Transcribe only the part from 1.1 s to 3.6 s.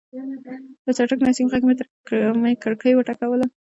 نسیم غږ مې کړکۍ وټکوله.